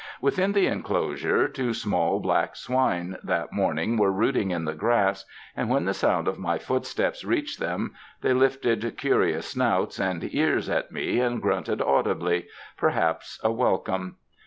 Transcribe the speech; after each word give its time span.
Within 0.19 0.53
the 0.53 0.65
enclosure 0.65 1.47
two 1.47 1.75
small 1.75 2.19
black 2.19 2.55
swine 2.55 3.17
that 3.21 3.53
morning 3.53 3.97
were 3.97 4.11
rooting 4.11 4.49
in 4.49 4.65
the 4.65 4.73
grass, 4.73 5.25
and 5.55 5.69
when 5.69 5.85
the 5.85 5.93
sound 5.93 6.27
of 6.27 6.39
my 6.39 6.57
footsteps 6.57 7.23
reached 7.23 7.59
them, 7.59 7.93
they 8.21 8.33
lifted 8.33 8.97
curious 8.97 9.49
snouts 9.49 9.99
and 9.99 10.27
ears 10.33 10.67
at 10.69 10.91
me 10.91 11.19
and 11.19 11.39
grunted 11.39 11.83
audibly— 11.83 12.47
perhaps 12.85 13.39
a 13.43 13.51
wel 13.51 13.77
come. 13.77 14.15